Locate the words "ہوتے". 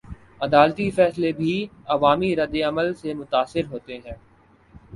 3.71-3.97